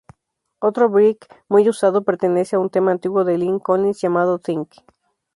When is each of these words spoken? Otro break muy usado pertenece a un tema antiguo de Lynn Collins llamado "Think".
Otro 0.57 0.89
break 0.89 1.27
muy 1.47 1.69
usado 1.69 2.01
pertenece 2.03 2.55
a 2.55 2.59
un 2.59 2.71
tema 2.71 2.89
antiguo 2.91 3.23
de 3.23 3.37
Lynn 3.37 3.59
Collins 3.59 4.01
llamado 4.01 4.39
"Think". 4.39 4.71